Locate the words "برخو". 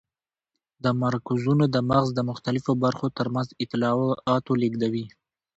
2.83-3.07